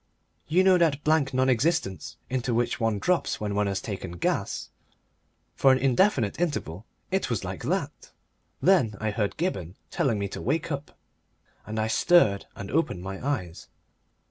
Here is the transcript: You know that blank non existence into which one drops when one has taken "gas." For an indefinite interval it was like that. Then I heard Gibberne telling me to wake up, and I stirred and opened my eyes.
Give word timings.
You 0.47 0.63
know 0.63 0.79
that 0.79 1.03
blank 1.03 1.31
non 1.31 1.47
existence 1.47 2.17
into 2.27 2.55
which 2.55 2.79
one 2.79 2.97
drops 2.97 3.39
when 3.39 3.53
one 3.53 3.67
has 3.67 3.79
taken 3.79 4.13
"gas." 4.13 4.71
For 5.53 5.71
an 5.71 5.77
indefinite 5.77 6.39
interval 6.41 6.87
it 7.11 7.29
was 7.29 7.43
like 7.43 7.61
that. 7.65 8.11
Then 8.63 8.95
I 8.99 9.11
heard 9.11 9.37
Gibberne 9.37 9.75
telling 9.91 10.17
me 10.17 10.27
to 10.29 10.41
wake 10.41 10.71
up, 10.71 10.97
and 11.67 11.77
I 11.79 11.85
stirred 11.85 12.47
and 12.55 12.71
opened 12.71 13.03
my 13.03 13.23
eyes. 13.23 13.67